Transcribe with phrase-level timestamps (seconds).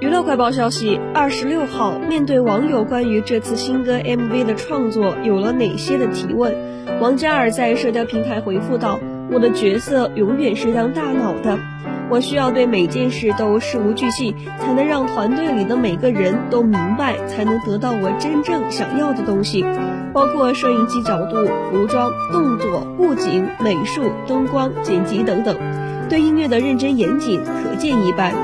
[0.00, 6.52] 娱乐快报消息：二十六号，面对网友关于这次新歌 MV 的创作有了哪些的提问，
[7.00, 8.98] 王嘉尔在社交平台回复道
[9.30, 11.56] ：“我的角色永远是当大脑的，
[12.10, 19.64] 我需要对每件事都事无巨细，才能让团队里的每个人都明白，才能得到我真正想要的东西，
[20.12, 21.36] 包括摄影机角度、
[21.70, 25.56] 服装、动作、布景、美术、灯光、剪辑等等，
[26.10, 28.34] 对音乐的认真严谨可见一斑。”